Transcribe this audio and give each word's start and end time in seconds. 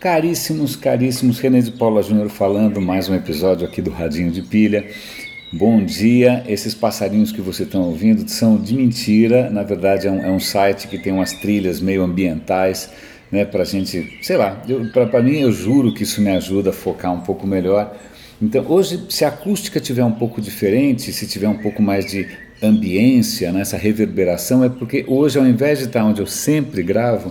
Caríssimos, 0.00 0.76
caríssimos, 0.76 1.38
René 1.40 1.60
de 1.60 1.72
Paula 1.72 2.02
Júnior 2.02 2.30
falando, 2.30 2.80
mais 2.80 3.10
um 3.10 3.14
episódio 3.14 3.68
aqui 3.68 3.82
do 3.82 3.90
Radinho 3.90 4.30
de 4.30 4.40
Pilha. 4.40 4.88
Bom 5.52 5.84
dia, 5.84 6.42
esses 6.48 6.72
passarinhos 6.72 7.30
que 7.30 7.42
você 7.42 7.64
está 7.64 7.78
ouvindo 7.78 8.26
são 8.26 8.56
de 8.56 8.72
mentira, 8.72 9.50
na 9.50 9.62
verdade 9.62 10.06
é 10.08 10.10
um, 10.10 10.24
é 10.24 10.30
um, 10.30 10.40
site 10.40 10.88
que 10.88 10.96
tem 10.96 11.12
umas 11.12 11.34
trilhas 11.34 11.82
meio 11.82 12.02
ambientais, 12.02 12.88
né, 13.30 13.44
para 13.44 13.62
gente, 13.62 14.18
sei 14.22 14.38
lá, 14.38 14.62
para 14.90 15.22
mim 15.22 15.36
eu 15.40 15.52
juro 15.52 15.92
que 15.92 16.04
isso 16.04 16.22
me 16.22 16.30
ajuda 16.30 16.70
a 16.70 16.72
focar 16.72 17.12
um 17.12 17.20
pouco 17.20 17.46
melhor. 17.46 17.94
Então 18.40 18.64
hoje, 18.70 19.04
se 19.10 19.26
a 19.26 19.28
acústica 19.28 19.78
tiver 19.80 20.02
um 20.02 20.12
pouco 20.12 20.40
diferente, 20.40 21.12
se 21.12 21.26
tiver 21.26 21.48
um 21.48 21.58
pouco 21.58 21.82
mais 21.82 22.06
de 22.06 22.26
ambiência, 22.62 23.52
né, 23.52 23.60
essa 23.60 23.76
reverberação, 23.76 24.64
é 24.64 24.70
porque 24.70 25.04
hoje 25.06 25.38
ao 25.38 25.46
invés 25.46 25.78
de 25.78 25.84
estar 25.84 26.02
onde 26.02 26.22
eu 26.22 26.26
sempre 26.26 26.82
gravo, 26.82 27.30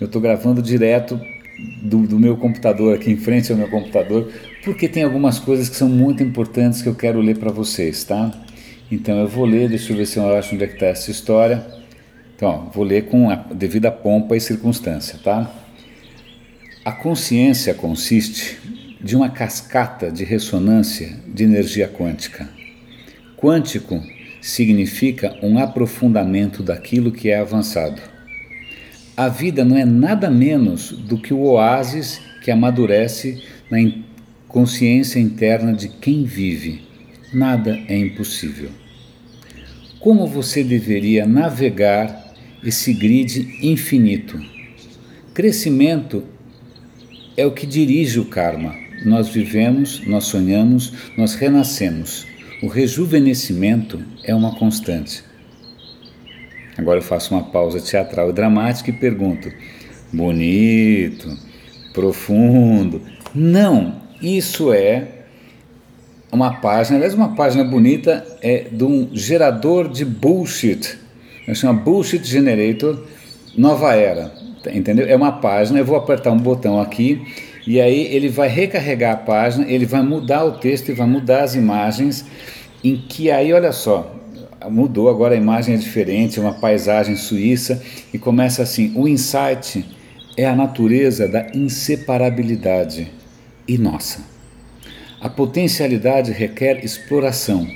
eu 0.00 0.06
estou 0.06 0.20
gravando 0.20 0.60
direto 0.60 1.20
do, 1.58 2.06
do, 2.06 2.18
meu 2.18 2.36
computador 2.36 2.94
aqui 2.94 3.10
em 3.10 3.16
frente 3.16 3.50
ao 3.50 3.58
meu 3.58 3.68
computador, 3.68 4.32
porque 4.64 4.88
tem 4.88 5.02
algumas 5.02 5.38
coisas 5.38 5.68
que 5.68 5.76
são 5.76 5.88
muito 5.88 6.22
importantes 6.22 6.82
que 6.82 6.88
eu 6.88 6.94
quero 6.94 7.20
ler 7.20 7.38
para 7.38 7.50
vocês, 7.50 8.04
tá? 8.04 8.30
Então 8.90 9.18
eu 9.18 9.28
vou 9.28 9.44
ler, 9.44 9.68
deixa 9.68 9.92
eu 9.92 9.96
ver 9.96 10.06
se 10.06 10.18
eu 10.18 10.36
acho 10.36 10.54
onde 10.54 10.64
é 10.64 10.66
que 10.66 10.74
está 10.74 10.86
essa 10.86 11.10
história. 11.10 11.66
Então, 12.36 12.48
ó, 12.48 12.70
vou 12.70 12.84
ler 12.84 13.06
com 13.06 13.28
a 13.30 13.34
devida 13.34 13.90
pompa 13.90 14.36
e 14.36 14.40
circunstância, 14.40 15.18
tá? 15.22 15.50
A 16.84 16.92
consciência 16.92 17.74
consiste 17.74 18.58
de 19.00 19.16
uma 19.16 19.28
cascata 19.28 20.10
de 20.10 20.24
ressonância 20.24 21.16
de 21.26 21.44
energia 21.44 21.88
quântica. 21.88 22.48
Quântico 23.36 24.02
significa 24.40 25.36
um 25.42 25.58
aprofundamento 25.58 26.62
daquilo 26.62 27.12
que 27.12 27.28
é 27.28 27.38
avançado. 27.38 28.00
A 29.18 29.26
vida 29.26 29.64
não 29.64 29.76
é 29.76 29.84
nada 29.84 30.30
menos 30.30 30.92
do 30.92 31.18
que 31.18 31.34
o 31.34 31.40
oásis 31.40 32.20
que 32.40 32.52
amadurece 32.52 33.42
na 33.68 33.78
consciência 34.46 35.18
interna 35.18 35.72
de 35.72 35.88
quem 35.88 36.22
vive. 36.22 36.82
Nada 37.34 37.76
é 37.88 37.98
impossível. 37.98 38.70
Como 39.98 40.24
você 40.24 40.62
deveria 40.62 41.26
navegar 41.26 42.32
esse 42.62 42.94
grid 42.94 43.58
infinito? 43.60 44.40
Crescimento 45.34 46.22
é 47.36 47.44
o 47.44 47.50
que 47.50 47.66
dirige 47.66 48.20
o 48.20 48.24
karma. 48.24 48.72
Nós 49.04 49.30
vivemos, 49.30 50.00
nós 50.06 50.26
sonhamos, 50.26 50.92
nós 51.16 51.34
renascemos. 51.34 52.24
O 52.62 52.68
rejuvenescimento 52.68 54.00
é 54.22 54.32
uma 54.32 54.54
constante. 54.54 55.24
Agora 56.78 56.98
eu 56.98 57.02
faço 57.02 57.34
uma 57.34 57.42
pausa 57.42 57.80
teatral 57.80 58.30
e 58.30 58.32
dramática 58.32 58.88
e 58.88 58.92
pergunto: 58.92 59.52
bonito, 60.12 61.36
profundo. 61.92 63.02
Não, 63.34 64.00
isso 64.22 64.72
é 64.72 65.08
uma 66.30 66.60
página, 66.60 66.96
aliás, 66.96 67.14
uma 67.14 67.34
página 67.34 67.64
bonita 67.64 68.24
é 68.40 68.66
de 68.70 68.84
um 68.84 69.10
gerador 69.12 69.88
de 69.88 70.04
bullshit. 70.04 70.98
Chama 71.54 71.80
Bullshit 71.80 72.22
Generator 72.24 73.06
Nova 73.56 73.94
Era. 73.94 74.30
Entendeu? 74.70 75.06
É 75.06 75.16
uma 75.16 75.32
página, 75.32 75.78
eu 75.78 75.84
vou 75.84 75.96
apertar 75.96 76.30
um 76.30 76.36
botão 76.36 76.78
aqui 76.78 77.22
e 77.66 77.80
aí 77.80 78.06
ele 78.14 78.28
vai 78.28 78.48
recarregar 78.48 79.14
a 79.14 79.16
página, 79.16 79.66
ele 79.66 79.86
vai 79.86 80.02
mudar 80.02 80.44
o 80.44 80.52
texto 80.52 80.90
e 80.90 80.94
vai 80.94 81.06
mudar 81.06 81.42
as 81.42 81.54
imagens. 81.54 82.24
Em 82.84 82.96
que 82.96 83.30
aí, 83.30 83.52
olha 83.52 83.72
só, 83.72 84.14
mudou, 84.68 85.08
agora 85.08 85.34
a 85.34 85.38
imagem 85.38 85.74
é 85.74 85.78
diferente, 85.78 86.38
é 86.38 86.42
uma 86.42 86.54
paisagem 86.54 87.14
suíça 87.14 87.82
e 88.12 88.18
começa 88.18 88.62
assim: 88.62 88.92
o 88.96 89.06
insight 89.06 89.84
é 90.36 90.46
a 90.46 90.56
natureza 90.56 91.28
da 91.28 91.46
inseparabilidade 91.54 93.12
e 93.66 93.78
nossa. 93.78 94.20
A 95.20 95.28
potencialidade 95.28 96.32
requer 96.32 96.84
exploração. 96.84 97.66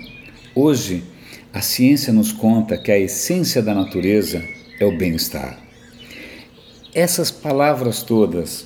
Hoje, 0.54 1.02
a 1.52 1.60
ciência 1.60 2.12
nos 2.12 2.32
conta 2.32 2.78
que 2.78 2.90
a 2.90 2.98
essência 2.98 3.62
da 3.62 3.74
natureza 3.74 4.42
é 4.80 4.84
o 4.84 4.96
bem-estar. 4.96 5.58
Essas 6.94 7.30
palavras 7.30 8.02
todas 8.02 8.64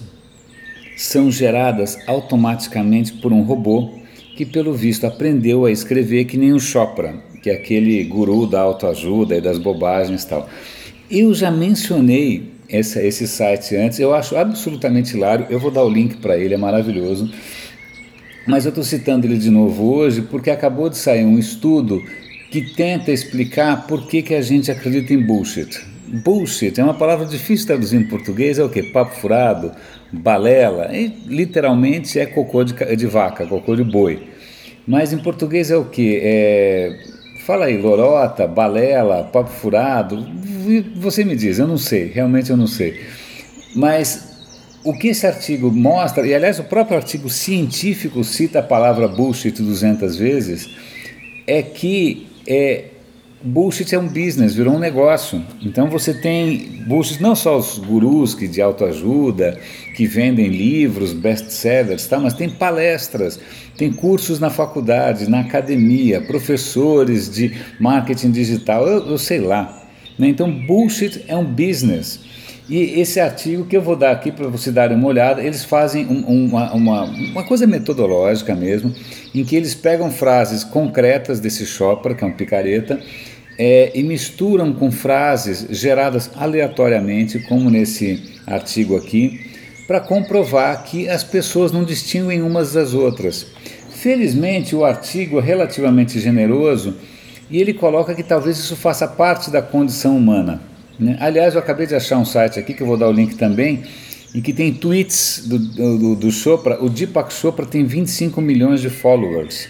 são 0.97 1.31
geradas 1.31 1.99
automaticamente 2.07 3.13
por 3.15 3.33
um 3.33 3.43
robô 3.43 3.99
que, 4.37 4.45
pelo 4.45 4.73
visto, 4.73 5.07
aprendeu 5.07 5.65
a 5.65 5.71
escrever 5.71 6.25
que 6.25 6.37
nem 6.37 6.53
o 6.53 6.61
Chopra, 6.61 7.15
que 7.47 7.51
é 7.51 7.55
aquele 7.55 8.03
guru 8.03 8.45
da 8.45 8.61
autoajuda 8.61 9.37
e 9.37 9.41
das 9.41 9.57
bobagens 9.57 10.25
e 10.25 10.29
tal. 10.29 10.49
Eu 11.09 11.33
já 11.33 11.49
mencionei 11.49 12.51
essa, 12.69 13.01
esse 13.01 13.29
site 13.29 13.77
antes, 13.77 14.01
eu 14.01 14.13
acho 14.13 14.37
absolutamente 14.37 15.17
hilário, 15.17 15.47
eu 15.49 15.61
vou 15.61 15.71
dar 15.71 15.85
o 15.85 15.89
link 15.89 16.17
para 16.17 16.37
ele, 16.37 16.55
é 16.55 16.57
maravilhoso. 16.57 17.31
Mas 18.49 18.65
eu 18.65 18.71
estou 18.71 18.83
citando 18.83 19.29
ele 19.29 19.39
de 19.39 19.49
novo 19.49 19.95
hoje 19.95 20.23
porque 20.23 20.51
acabou 20.51 20.91
de 20.91 20.97
sair 20.97 21.25
um 21.25 21.39
estudo 21.39 22.03
que 22.51 22.75
tenta 22.75 23.13
explicar 23.13 23.87
por 23.87 24.09
que, 24.09 24.23
que 24.23 24.35
a 24.35 24.43
gente 24.43 24.69
acredita 24.69 25.15
em 25.15 25.25
bullshit. 25.25 25.81
Bullshit 26.09 26.81
é 26.81 26.83
uma 26.83 26.95
palavra 26.95 27.27
difícil 27.27 27.69
traduzir 27.69 27.97
em 27.97 28.09
português, 28.09 28.59
é 28.59 28.65
o 28.65 28.69
que? 28.69 28.83
Papo 28.83 29.15
furado, 29.15 29.71
balela, 30.13 30.91
e 30.93 31.13
literalmente 31.29 32.19
é 32.19 32.27
cocô 32.27 32.65
de, 32.65 32.75
de 32.97 33.07
vaca, 33.07 33.47
cocô 33.47 33.77
de 33.77 33.85
boi. 33.85 34.31
Mas 34.85 35.13
em 35.13 35.19
português 35.19 35.71
é 35.71 35.77
o 35.77 35.85
que? 35.85 36.19
É 36.21 37.15
Fala 37.47 37.67
aí, 37.67 37.77
lorota, 37.77 38.45
balela, 38.45 39.23
papo 39.23 39.51
furado, 39.51 40.27
você 40.97 41.25
me 41.25 41.37
diz, 41.37 41.61
eu 41.61 41.69
não 41.69 41.79
sei, 41.79 42.07
realmente 42.07 42.51
eu 42.51 42.57
não 42.57 42.67
sei. 42.67 43.01
Mas 43.73 44.43
o 44.83 44.93
que 44.93 45.07
esse 45.07 45.25
artigo 45.29 45.71
mostra, 45.71 46.27
e 46.27 46.35
aliás 46.35 46.59
o 46.59 46.65
próprio 46.65 46.97
artigo 46.97 47.31
científico 47.31 48.25
cita 48.25 48.59
a 48.59 48.63
palavra 48.65 49.07
bullshit 49.07 49.63
200 49.63 50.17
vezes, 50.17 50.69
é 51.47 51.63
que 51.63 52.27
é, 52.49 52.87
bullshit 53.43 53.95
é 53.95 53.99
um 53.99 54.09
business, 54.09 54.55
virou 54.55 54.75
um 54.75 54.79
negócio. 54.79 55.43
Então 55.63 55.89
você 55.89 56.15
tem 56.15 56.83
bullshit, 56.87 57.23
não 57.23 57.35
só 57.35 57.59
os 57.59 57.79
gurus 57.79 58.35
que 58.35 58.49
de 58.49 58.61
autoajuda, 58.61 59.59
que 59.95 60.07
vendem 60.07 60.49
livros, 60.49 61.13
best-sellers, 61.13 62.07
tá? 62.07 62.19
mas 62.19 62.35
tem 62.35 62.49
palestras, 62.49 63.39
tem 63.77 63.93
cursos 63.93 64.41
na 64.41 64.51
faculdade, 64.51 65.29
na 65.29 65.41
academia, 65.41 66.21
professores 66.21 67.31
de 67.31 67.53
marketing 67.79 68.31
digital, 68.31 68.87
eu, 68.87 69.11
eu 69.11 69.19
sei 69.19 69.41
lá. 69.41 69.83
Né? 70.19 70.29
Então 70.29 70.51
bullshit 70.51 71.25
é 71.29 71.37
um 71.37 71.45
business. 71.45 72.21
E 72.69 73.01
esse 73.01 73.21
artigo 73.21 73.65
que 73.65 73.77
eu 73.77 73.83
vou 73.83 73.95
dar 73.95 74.11
aqui 74.11 74.33
para 74.33 74.49
você 74.49 74.73
dar 74.73 74.91
uma 74.91 75.07
olhada, 75.07 75.41
eles 75.41 75.65
fazem 75.65 76.05
um, 76.07 76.47
uma, 76.47 76.73
uma, 76.73 77.05
uma, 77.05 77.45
coisa 77.45 77.65
metodológica 77.65 78.57
mesmo, 78.57 78.93
em 79.33 79.45
que 79.45 79.55
eles 79.55 79.73
pegam 79.73 80.11
frases 80.11 80.65
concretas 80.65 81.39
desse 81.39 81.65
Chopra, 81.65 82.13
que 82.13 82.25
é 82.25 82.27
um 82.27 82.33
picareta, 82.33 83.01
é, 83.57 83.93
e 83.95 84.03
misturam 84.03 84.73
com 84.73 84.91
frases 84.91 85.67
geradas 85.71 86.29
aleatoriamente, 86.35 87.39
como 87.39 87.71
nesse 87.71 88.41
artigo 88.45 88.97
aqui, 88.97 89.53
para 89.87 90.01
comprovar 90.01 90.83
que 90.83 91.09
as 91.09 91.23
pessoas 91.23 91.71
não 91.71 91.85
distinguem 91.85 92.43
umas 92.43 92.73
das 92.73 92.95
outras. 92.95 93.47
Felizmente, 93.91 94.75
o 94.75 94.85
artigo 94.85 95.39
é 95.39 95.43
relativamente 95.43 96.19
generoso 96.19 96.97
e 97.49 97.61
ele 97.61 97.73
coloca 97.73 98.13
que 98.13 98.25
talvez 98.25 98.59
isso 98.59 98.75
faça 98.75 99.07
parte 99.07 99.53
da 99.53 99.63
condição 99.63 100.17
humana. 100.17 100.61
Né? 100.99 101.17
Aliás, 101.21 101.55
eu 101.55 101.61
acabei 101.61 101.87
de 101.87 101.95
achar 101.95 102.19
um 102.19 102.25
site 102.25 102.59
aqui 102.59 102.75
que 102.75 102.83
eu 102.83 102.87
vou 102.87 102.97
dar 102.97 103.09
o 103.09 103.13
link 103.13 103.35
também, 103.37 103.85
em 104.35 104.41
que 104.41 104.53
tem 104.53 104.73
tweets 104.73 105.47
do, 105.47 105.59
do, 105.59 106.17
do 106.17 106.31
Chopra. 106.31 106.83
O 106.83 106.89
Deepak 106.89 107.33
Chopra 107.33 107.65
tem 107.67 107.85
25 107.85 108.41
milhões 108.41 108.81
de 108.81 108.91
followers. 108.91 109.69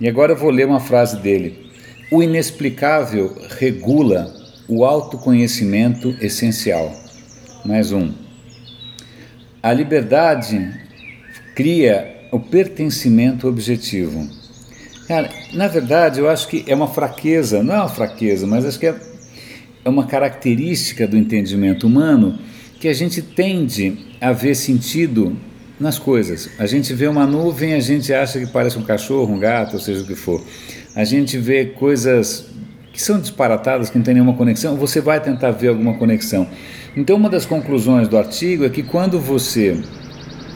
E 0.00 0.08
agora 0.08 0.32
eu 0.32 0.36
vou 0.36 0.50
ler 0.50 0.66
uma 0.66 0.80
frase 0.80 1.18
dele. 1.18 1.70
O 2.10 2.22
inexplicável 2.22 3.36
regula 3.58 4.32
o 4.68 4.84
autoconhecimento 4.84 6.14
essencial. 6.20 6.92
Mais 7.64 7.92
um. 7.92 8.12
A 9.62 9.72
liberdade 9.72 10.74
cria 11.54 12.28
o 12.30 12.38
pertencimento 12.40 13.48
objetivo. 13.48 14.28
Cara, 15.06 15.30
na 15.52 15.68
verdade, 15.68 16.20
eu 16.20 16.28
acho 16.28 16.48
que 16.48 16.64
é 16.66 16.74
uma 16.74 16.88
fraqueza, 16.88 17.62
não 17.62 17.74
é 17.74 17.78
uma 17.78 17.88
fraqueza, 17.88 18.46
mas 18.46 18.64
acho 18.64 18.78
que 18.78 18.86
é, 18.86 18.94
é 19.84 19.88
uma 19.88 20.06
característica 20.06 21.06
do 21.06 21.16
entendimento 21.16 21.86
humano 21.86 22.38
que 22.80 22.88
a 22.88 22.92
gente 22.92 23.20
tende 23.22 23.96
a 24.20 24.32
ver 24.32 24.54
sentido 24.54 25.36
nas 25.78 25.98
coisas. 25.98 26.50
A 26.58 26.66
gente 26.66 26.94
vê 26.94 27.06
uma 27.06 27.26
nuvem, 27.26 27.74
a 27.74 27.80
gente 27.80 28.12
acha 28.12 28.38
que 28.38 28.46
parece 28.46 28.78
um 28.78 28.82
cachorro, 28.82 29.34
um 29.34 29.38
gato, 29.38 29.74
ou 29.74 29.80
seja 29.80 30.02
o 30.02 30.06
que 30.06 30.14
for. 30.14 30.42
A 30.94 31.04
gente 31.04 31.36
vê 31.38 31.66
coisas 31.66 32.46
que 32.92 33.02
são 33.02 33.20
disparatadas, 33.20 33.90
que 33.90 33.98
não 33.98 34.04
tem 34.04 34.14
nenhuma 34.14 34.34
conexão, 34.34 34.76
você 34.76 35.00
vai 35.00 35.20
tentar 35.20 35.50
ver 35.50 35.68
alguma 35.68 35.94
conexão. 35.94 36.46
Então, 36.96 37.16
uma 37.16 37.28
das 37.28 37.44
conclusões 37.44 38.06
do 38.06 38.16
artigo 38.16 38.64
é 38.64 38.70
que 38.70 38.82
quando 38.82 39.18
você 39.18 39.76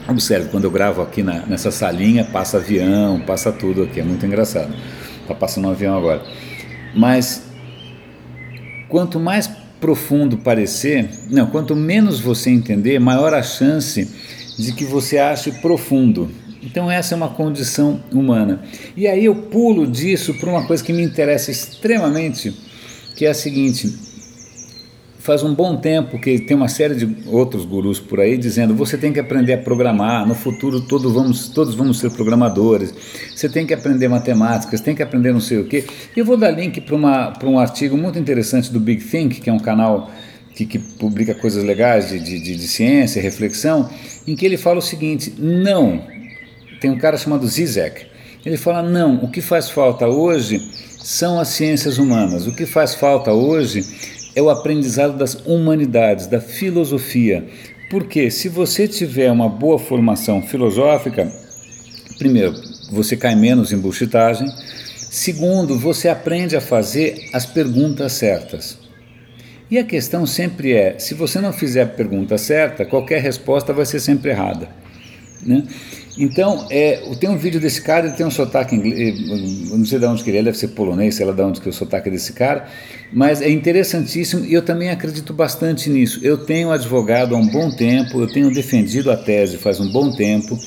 Observe, 0.09 0.49
quando 0.49 0.63
eu 0.63 0.71
gravo 0.71 1.03
aqui 1.03 1.21
na, 1.21 1.45
nessa 1.45 1.69
salinha, 1.69 2.25
passa 2.25 2.57
avião, 2.57 3.19
passa 3.19 3.51
tudo 3.51 3.83
aqui, 3.83 3.99
é 3.99 4.03
muito 4.03 4.25
engraçado. 4.25 4.73
Está 5.21 5.35
passando 5.35 5.67
um 5.67 5.71
avião 5.71 5.95
agora. 5.95 6.23
Mas 6.95 7.48
quanto 8.89 9.19
mais 9.19 9.49
profundo 9.79 10.37
parecer, 10.37 11.09
não, 11.29 11.47
quanto 11.47 11.75
menos 11.75 12.19
você 12.19 12.49
entender, 12.49 12.99
maior 12.99 13.33
a 13.33 13.41
chance 13.41 14.09
de 14.57 14.73
que 14.73 14.83
você 14.83 15.17
ache 15.17 15.51
profundo. 15.53 16.29
Então, 16.61 16.91
essa 16.91 17.15
é 17.15 17.17
uma 17.17 17.29
condição 17.29 18.03
humana. 18.11 18.61
E 18.97 19.07
aí 19.07 19.23
eu 19.25 19.35
pulo 19.35 19.87
disso 19.87 20.33
para 20.33 20.49
uma 20.49 20.67
coisa 20.67 20.83
que 20.83 20.91
me 20.91 21.01
interessa 21.01 21.49
extremamente, 21.49 22.53
que 23.15 23.25
é 23.25 23.29
a 23.29 23.33
seguinte: 23.33 24.08
faz 25.29 25.43
um 25.43 25.53
bom 25.53 25.77
tempo 25.77 26.17
que 26.17 26.39
tem 26.39 26.57
uma 26.57 26.67
série 26.67 26.95
de 26.95 27.07
outros 27.27 27.63
gurus 27.63 27.99
por 27.99 28.19
aí 28.19 28.35
dizendo 28.35 28.73
você 28.73 28.97
tem 28.97 29.13
que 29.13 29.19
aprender 29.19 29.53
a 29.53 29.57
programar, 29.59 30.27
no 30.27 30.33
futuro 30.33 30.81
todos 30.81 31.13
vamos, 31.13 31.49
todos 31.49 31.75
vamos 31.75 31.99
ser 31.99 32.09
programadores, 32.09 32.91
você 33.35 33.47
tem 33.47 33.63
que 33.63 33.71
aprender 33.71 34.07
matemática, 34.07 34.75
você 34.75 34.83
tem 34.83 34.95
que 34.95 35.03
aprender 35.03 35.31
não 35.31 35.39
sei 35.39 35.59
o 35.59 35.65
quê. 35.65 35.85
Eu 36.17 36.25
vou 36.25 36.35
dar 36.35 36.49
link 36.49 36.81
para 36.81 37.47
um 37.47 37.59
artigo 37.59 37.95
muito 37.95 38.17
interessante 38.17 38.73
do 38.73 38.79
Big 38.79 39.03
Think, 39.03 39.39
que 39.39 39.51
é 39.51 39.53
um 39.53 39.59
canal 39.59 40.09
que, 40.55 40.65
que 40.65 40.79
publica 40.79 41.35
coisas 41.35 41.63
legais 41.63 42.09
de, 42.09 42.17
de, 42.17 42.39
de 42.39 42.67
ciência, 42.67 43.21
reflexão, 43.21 43.87
em 44.27 44.35
que 44.35 44.43
ele 44.43 44.57
fala 44.57 44.79
o 44.79 44.81
seguinte: 44.81 45.35
não, 45.37 46.01
tem 46.81 46.89
um 46.89 46.97
cara 46.97 47.17
chamado 47.17 47.47
Zizek. 47.47 48.07
Ele 48.43 48.57
fala: 48.57 48.81
não, 48.81 49.23
o 49.23 49.29
que 49.29 49.41
faz 49.41 49.69
falta 49.69 50.07
hoje 50.07 50.59
são 51.03 51.39
as 51.39 51.49
ciências 51.49 51.99
humanas. 51.99 52.47
O 52.47 52.55
que 52.55 52.65
faz 52.65 52.95
falta 52.95 53.31
hoje 53.31 54.18
é 54.35 54.41
o 54.41 54.49
aprendizado 54.49 55.17
das 55.17 55.35
humanidades, 55.45 56.27
da 56.27 56.39
filosofia. 56.39 57.45
Porque 57.89 58.29
se 58.29 58.47
você 58.47 58.87
tiver 58.87 59.31
uma 59.31 59.49
boa 59.49 59.79
formação 59.79 60.41
filosófica, 60.41 61.31
primeiro, 62.17 62.53
você 62.91 63.17
cai 63.17 63.35
menos 63.35 63.71
em 63.71 63.77
bullshitagem. 63.77 64.47
Segundo, 64.95 65.77
você 65.77 66.07
aprende 66.07 66.55
a 66.55 66.61
fazer 66.61 67.29
as 67.33 67.45
perguntas 67.45 68.13
certas. 68.13 68.77
E 69.71 69.77
a 69.77 69.83
questão 69.83 70.25
sempre 70.25 70.73
é: 70.73 70.99
se 70.99 71.13
você 71.13 71.39
não 71.39 71.53
fizer 71.53 71.81
a 71.81 71.87
pergunta 71.87 72.37
certa, 72.37 72.85
qualquer 72.85 73.21
resposta 73.21 73.73
vai 73.73 73.85
ser 73.85 73.99
sempre 73.99 74.31
errada. 74.31 74.69
Né? 75.45 75.63
Então, 76.17 76.67
é, 76.69 77.01
tem 77.19 77.29
um 77.29 77.37
vídeo 77.37 77.61
desse 77.61 77.81
cara, 77.81 78.07
ele 78.07 78.15
tem 78.15 78.25
um 78.25 78.31
sotaque 78.31 78.75
inglês, 78.75 79.69
não 79.69 79.85
sei 79.85 79.99
de 79.99 80.05
onde 80.05 80.23
que 80.23 80.29
ele 80.29 80.39
é, 80.39 80.43
deve 80.43 80.57
ser 80.57 80.69
polonês, 80.69 81.15
sei 81.15 81.25
lá 81.25 81.31
de 81.31 81.41
onde 81.41 81.61
que 81.61 81.69
é 81.69 81.71
o 81.71 81.73
sotaque 81.73 82.09
desse 82.09 82.33
cara, 82.33 82.67
mas 83.11 83.41
é 83.41 83.49
interessantíssimo 83.49 84.45
e 84.45 84.53
eu 84.53 84.61
também 84.61 84.89
acredito 84.89 85.33
bastante 85.33 85.89
nisso. 85.89 86.19
Eu 86.23 86.37
tenho 86.37 86.71
advogado 86.71 87.35
há 87.35 87.37
um 87.37 87.47
bom 87.47 87.71
tempo, 87.71 88.21
eu 88.21 88.27
tenho 88.27 88.53
defendido 88.53 89.11
a 89.11 89.17
tese 89.17 89.57
faz 89.57 89.79
um 89.79 89.91
bom 89.91 90.11
tempo 90.11 90.57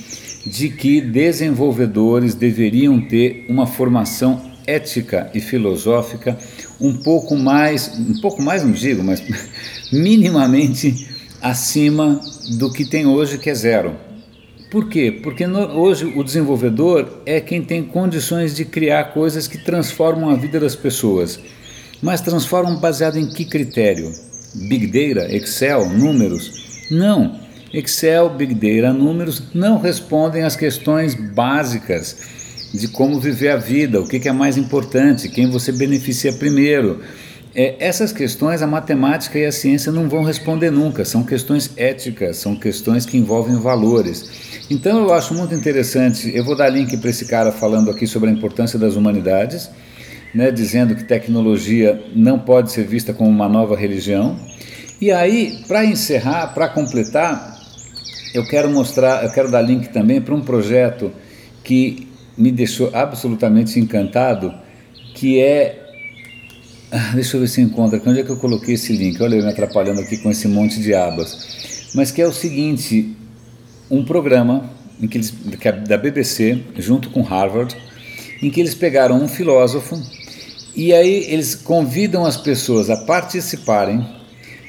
de 0.44 0.68
que 0.68 1.00
desenvolvedores 1.00 2.34
deveriam 2.34 3.00
ter 3.00 3.46
uma 3.48 3.66
formação 3.66 4.52
ética 4.66 5.30
e 5.34 5.40
filosófica 5.40 6.36
um 6.80 6.96
pouco 6.96 7.36
mais, 7.36 7.88
um 7.98 8.20
pouco 8.20 8.42
mais 8.42 8.64
não 8.64 8.72
digo, 8.72 9.02
mas 9.02 9.22
minimamente 9.92 11.08
acima 11.40 12.20
do 12.58 12.72
que 12.72 12.84
tem 12.84 13.06
hoje, 13.06 13.38
que 13.38 13.50
é 13.50 13.54
zero. 13.54 13.96
Por 14.70 14.88
quê? 14.88 15.20
Porque 15.22 15.46
no, 15.46 15.78
hoje 15.78 16.06
o 16.16 16.24
desenvolvedor 16.24 17.20
é 17.26 17.40
quem 17.40 17.62
tem 17.62 17.82
condições 17.82 18.54
de 18.56 18.64
criar 18.64 19.12
coisas 19.12 19.46
que 19.46 19.58
transformam 19.58 20.30
a 20.30 20.34
vida 20.34 20.58
das 20.58 20.74
pessoas. 20.74 21.38
Mas 22.02 22.20
transformam 22.20 22.76
baseado 22.76 23.16
em 23.16 23.26
que 23.26 23.44
critério? 23.44 24.12
Big 24.54 24.86
Data, 24.88 25.32
Excel, 25.32 25.88
números? 25.88 26.86
Não. 26.90 27.40
Excel, 27.72 28.28
Big 28.30 28.54
Data, 28.54 28.92
números 28.92 29.42
não 29.54 29.78
respondem 29.78 30.42
às 30.42 30.56
questões 30.56 31.14
básicas 31.14 32.16
de 32.74 32.88
como 32.88 33.20
viver 33.20 33.50
a 33.50 33.56
vida, 33.56 34.00
o 34.00 34.06
que, 34.06 34.28
é 34.28 34.32
mais 34.32 34.56
importante, 34.56 35.28
quem 35.28 35.48
você 35.48 35.70
beneficia 35.70 36.32
primeiro. 36.32 37.00
É, 37.54 37.76
essas 37.78 38.12
questões 38.12 38.62
a 38.62 38.66
matemática 38.66 39.38
e 39.38 39.44
a 39.44 39.52
ciência 39.52 39.92
não 39.92 40.08
vão 40.08 40.24
responder 40.24 40.70
nunca, 40.70 41.04
são 41.04 41.22
questões 41.22 41.70
éticas, 41.76 42.38
são 42.38 42.56
questões 42.56 43.04
que 43.04 43.18
envolvem 43.18 43.56
valores. 43.56 44.62
Então 44.70 44.98
eu 45.02 45.12
acho 45.12 45.34
muito 45.34 45.54
interessante, 45.54 46.32
eu 46.34 46.42
vou 46.44 46.56
dar 46.56 46.70
link 46.70 46.96
para 46.96 47.10
esse 47.10 47.26
cara 47.26 47.52
falando 47.52 47.90
aqui 47.90 48.06
sobre 48.06 48.30
a 48.30 48.32
importância 48.32 48.78
das 48.78 48.96
humanidades, 48.96 49.68
né, 50.34 50.50
dizendo 50.50 50.94
que 50.94 51.04
tecnologia 51.04 52.02
não 52.14 52.38
pode 52.38 52.72
ser 52.72 52.86
vista 52.86 53.12
como 53.12 53.28
uma 53.28 53.48
nova 53.48 53.76
religião. 53.76 54.38
E 55.00 55.10
aí, 55.10 55.62
para 55.66 55.84
encerrar, 55.84 56.54
para 56.54 56.68
completar, 56.68 57.60
eu 58.34 58.46
quero 58.46 58.70
mostrar, 58.70 59.24
eu 59.24 59.32
quero 59.32 59.50
dar 59.50 59.60
link 59.60 59.88
também 59.88 60.20
para 60.20 60.34
um 60.34 60.40
projeto 60.40 61.12
que 61.62 62.08
me 62.36 62.50
deixou 62.50 62.90
absolutamente 62.94 63.78
encantado, 63.78 64.54
que 65.14 65.40
é 65.40 65.78
ah, 66.94 67.12
deixa 67.14 67.38
eu 67.38 67.40
ver 67.40 67.46
se 67.46 67.60
encontra. 67.62 68.00
Onde 68.04 68.20
é 68.20 68.22
que 68.22 68.28
eu 68.28 68.36
coloquei 68.36 68.74
esse 68.74 68.92
link? 68.92 69.20
Olha, 69.22 69.36
eu 69.36 69.42
me 69.42 69.48
atrapalhando 69.48 70.02
aqui 70.02 70.18
com 70.18 70.30
esse 70.30 70.46
monte 70.46 70.78
de 70.78 70.94
abas. 70.94 71.90
Mas 71.94 72.10
que 72.10 72.20
é 72.20 72.26
o 72.26 72.32
seguinte: 72.32 73.16
um 73.90 74.04
programa 74.04 74.70
em 75.00 75.08
que 75.08 75.16
eles, 75.16 75.32
é 75.64 75.72
da 75.72 75.96
BBC, 75.96 76.60
junto 76.76 77.08
com 77.08 77.22
Harvard, 77.22 77.74
em 78.42 78.50
que 78.50 78.60
eles 78.60 78.74
pegaram 78.74 79.16
um 79.22 79.26
filósofo 79.26 79.98
e 80.74 80.92
aí 80.92 81.26
eles 81.28 81.54
convidam 81.54 82.24
as 82.24 82.36
pessoas 82.36 82.88
a 82.88 82.96
participarem, 82.96 84.04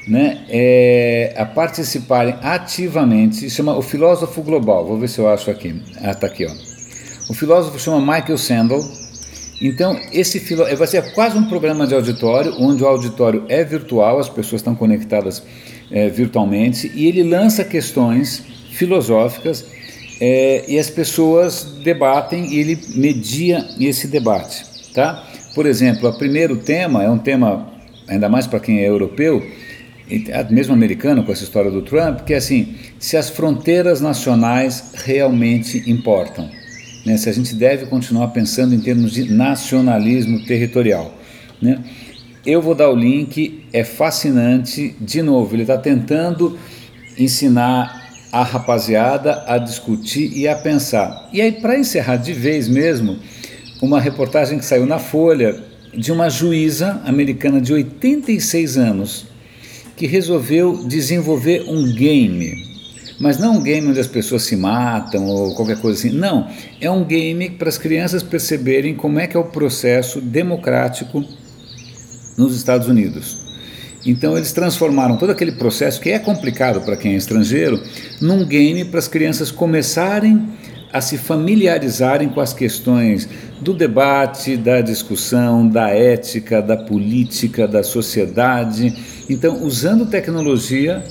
né, 0.08 0.46
é, 0.50 1.34
a 1.38 1.46
participarem 1.46 2.36
ativamente, 2.42 3.50
chama 3.50 3.76
o 3.76 3.82
filósofo 3.82 4.42
global, 4.42 4.86
vou 4.86 4.98
ver 4.98 5.08
se 5.08 5.20
eu 5.20 5.30
acho 5.30 5.50
aqui, 5.50 5.82
ah, 6.02 6.12
está 6.12 6.28
aqui, 6.28 6.46
ó. 6.46 6.52
O 7.30 7.34
filósofo 7.34 7.80
chama 7.80 8.00
Michael 8.02 8.38
Sandel, 8.38 8.84
então 9.62 9.98
esse 10.12 10.42
filósofo, 10.42 10.76
vai 10.76 10.88
ser 10.88 11.14
quase 11.14 11.38
um 11.38 11.46
programa 11.46 11.88
de 11.88 11.96
auditório, 11.96 12.54
onde 12.60 12.84
o 12.84 12.88
auditório 12.88 13.46
é 13.48 13.64
virtual, 13.64 14.20
as 14.20 14.28
pessoas 14.28 14.60
estão 14.60 14.76
conectadas 14.76 15.42
é, 15.90 16.10
virtualmente, 16.10 16.92
e 16.94 17.08
ele 17.08 17.24
lança 17.24 17.64
questões 17.64 18.44
filosóficas 18.72 19.66
é, 20.20 20.66
e 20.68 20.78
as 20.78 20.90
pessoas 20.90 21.64
debatem 21.84 22.54
e 22.54 22.60
ele 22.60 22.80
media 22.96 23.66
esse 23.80 24.08
debate, 24.08 24.66
tá? 24.94 25.28
Por 25.54 25.66
exemplo, 25.66 26.10
o 26.10 26.18
primeiro 26.18 26.58
tema 26.58 27.04
é 27.04 27.10
um 27.10 27.18
tema 27.18 27.72
ainda 28.08 28.28
mais 28.28 28.48
para 28.48 28.60
quem 28.60 28.80
é 28.80 28.88
europeu, 28.88 29.46
mesmo 30.50 30.74
americano 30.74 31.24
com 31.24 31.32
essa 31.32 31.44
história 31.44 31.72
do 31.72 31.82
Trump, 31.82 32.22
que 32.22 32.34
é 32.34 32.38
assim, 32.38 32.76
se 33.00 33.16
as 33.16 33.30
fronteiras 33.30 34.02
nacionais 34.02 34.92
realmente 35.06 35.90
importam, 35.90 36.50
né? 37.06 37.18
Se 37.18 37.30
a 37.30 37.34
gente 37.34 37.56
deve 37.56 37.86
continuar 37.86 38.30
pensando 38.30 38.74
em 38.74 38.80
termos 38.80 39.14
de 39.14 39.32
nacionalismo 39.32 40.46
territorial, 40.46 41.14
né? 41.62 41.80
Eu 42.46 42.62
vou 42.62 42.76
dar 42.76 42.90
o 42.90 42.96
link, 42.96 43.64
é 43.72 43.86
fascinante. 43.86 44.94
De 45.00 45.22
novo, 45.22 45.56
ele 45.56 45.64
está 45.64 45.78
tentando 45.78 46.58
ensinar 47.18 48.04
a 48.34 48.44
rapaziada 48.44 49.44
a 49.48 49.58
discutir 49.58 50.36
e 50.36 50.48
a 50.48 50.56
pensar. 50.56 51.30
E 51.32 51.42
aí, 51.42 51.54
para 51.54 51.80
encerrar 51.80 52.18
de 52.18 52.34
vez 52.34 52.68
mesmo, 52.68 53.18
uma 53.84 54.00
reportagem 54.00 54.58
que 54.58 54.64
saiu 54.64 54.86
na 54.86 54.98
Folha 54.98 55.62
de 55.94 56.10
uma 56.10 56.30
juíza 56.30 57.02
americana 57.04 57.60
de 57.60 57.74
86 57.74 58.78
anos 58.78 59.26
que 59.98 60.08
resolveu 60.08 60.86
desenvolver 60.88 61.66
um 61.68 61.94
game. 61.94 62.64
Mas 63.20 63.38
não 63.38 63.58
um 63.58 63.62
game 63.62 63.86
onde 63.86 64.00
as 64.00 64.08
pessoas 64.08 64.44
se 64.44 64.56
matam 64.56 65.28
ou 65.28 65.54
qualquer 65.54 65.82
coisa 65.82 66.00
assim. 66.00 66.16
Não, 66.16 66.48
é 66.80 66.90
um 66.90 67.04
game 67.04 67.50
para 67.50 67.68
as 67.68 67.78
crianças 67.78 68.24
perceberem 68.24 68.96
como 68.96 69.20
é 69.20 69.28
que 69.28 69.36
é 69.36 69.40
o 69.40 69.44
processo 69.44 70.22
democrático 70.22 71.22
nos 72.38 72.56
Estados 72.56 72.88
Unidos. 72.88 73.38
Então 74.06 74.38
eles 74.38 74.54
transformaram 74.54 75.18
todo 75.18 75.32
aquele 75.32 75.52
processo 75.52 76.00
que 76.00 76.10
é 76.10 76.20
complicado 76.20 76.80
para 76.82 76.96
quem 76.96 77.16
é 77.16 77.18
estrangeiro 77.18 77.84
num 78.22 78.46
game 78.46 78.86
para 78.86 79.00
as 79.00 79.10
crianças 79.10 79.52
começarem 79.52 80.42
a 80.94 81.02
se 81.02 81.18
familiarizarem 81.18 82.30
com 82.30 82.40
as 82.40 82.54
questões 82.54 83.28
do 83.60 83.74
debate, 83.74 84.56
da 84.56 84.80
discussão, 84.80 85.68
da 85.68 85.90
ética, 85.90 86.62
da 86.62 86.78
política, 86.78 87.68
da 87.68 87.82
sociedade. 87.82 88.96
Então, 89.28 89.64
usando 89.64 90.06
tecnologia 90.06 91.04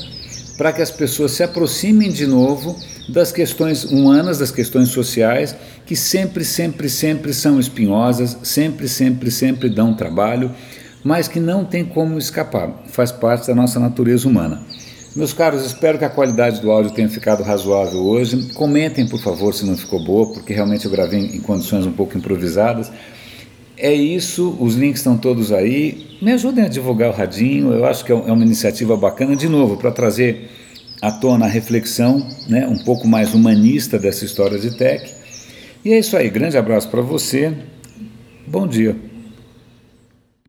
para 0.56 0.72
que 0.72 0.80
as 0.80 0.90
pessoas 0.90 1.32
se 1.32 1.42
aproximem 1.42 2.12
de 2.12 2.26
novo 2.26 2.78
das 3.08 3.32
questões 3.32 3.82
humanas, 3.82 4.38
das 4.38 4.52
questões 4.52 4.90
sociais, 4.90 5.56
que 5.84 5.96
sempre, 5.96 6.44
sempre, 6.44 6.88
sempre 6.88 7.34
são 7.34 7.58
espinhosas, 7.58 8.38
sempre, 8.44 8.88
sempre, 8.88 9.30
sempre 9.30 9.68
dão 9.68 9.94
trabalho 9.94 10.52
mas 11.04 11.26
que 11.26 11.40
não 11.40 11.64
tem 11.64 11.84
como 11.84 12.18
escapar, 12.18 12.84
faz 12.86 13.10
parte 13.10 13.48
da 13.48 13.54
nossa 13.54 13.80
natureza 13.80 14.28
humana. 14.28 14.62
Meus 15.14 15.35
caros, 15.35 15.62
espero 15.66 15.99
que 15.99 16.07
a 16.07 16.09
qualidade 16.09 16.59
do 16.62 16.71
áudio 16.71 16.90
tenha 16.90 17.09
ficado 17.09 17.42
razoável 17.42 18.00
hoje. 18.00 18.49
Comentem, 18.54 19.07
por 19.07 19.21
favor, 19.21 19.52
se 19.52 19.66
não 19.66 19.76
ficou 19.76 20.02
boa, 20.02 20.33
porque 20.33 20.54
realmente 20.54 20.87
eu 20.87 20.90
gravei 20.90 21.21
em 21.21 21.40
condições 21.40 21.85
um 21.85 21.92
pouco 21.92 22.16
improvisadas. 22.16 22.90
É 23.76 23.92
isso, 23.92 24.57
os 24.59 24.75
links 24.75 25.00
estão 25.00 25.19
todos 25.19 25.52
aí. 25.52 26.16
Me 26.23 26.33
ajudem 26.33 26.64
a 26.64 26.69
divulgar 26.69 27.11
o 27.11 27.12
Radinho, 27.12 27.75
eu 27.75 27.85
acho 27.85 28.07
que 28.07 28.12
é, 28.12 28.14
é 28.14 28.33
uma 28.33 28.42
iniciativa 28.42 28.97
bacana, 28.97 29.37
de 29.37 29.50
novo, 29.50 29.76
para 29.76 29.90
trazer 29.90 30.49
à 31.02 31.12
tona 31.12 31.45
a 31.45 31.49
reflexão 31.49 32.26
né, 32.49 32.66
um 32.66 32.78
pouco 32.78 33.07
mais 33.07 33.35
humanista 33.35 33.99
dessa 33.99 34.25
história 34.25 34.59
de 34.59 34.75
tech. 34.78 35.12
E 35.85 35.92
é 35.92 35.99
isso 35.99 36.16
aí, 36.16 36.31
grande 36.31 36.57
abraço 36.57 36.88
para 36.88 37.02
você, 37.02 37.52
bom 38.47 38.66
dia. 38.66 39.12